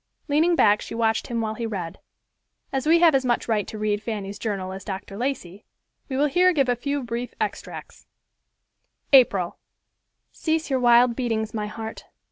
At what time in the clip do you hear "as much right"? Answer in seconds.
3.13-3.67